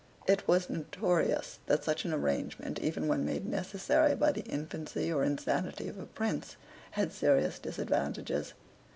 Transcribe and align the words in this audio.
It 0.25 0.47
was 0.47 0.67
notorious 0.67 1.59
that 1.67 1.83
such 1.83 2.05
an 2.05 2.11
arrangement, 2.11 2.79
even 2.79 3.07
when 3.07 3.23
made 3.23 3.45
necessary 3.45 4.15
by 4.15 4.31
the 4.31 4.41
infancy 4.45 5.13
or 5.13 5.23
insanity 5.23 5.87
of 5.87 5.99
a 5.99 6.07
prince, 6.07 6.55
had 6.97 7.13
serious 7.13 7.59
disadvantages. 7.59 8.55